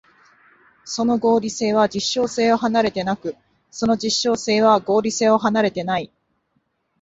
[0.83, 3.35] その合理性は実証性を離れてなく、
[3.69, 6.11] その実証性は合理性を離れてない。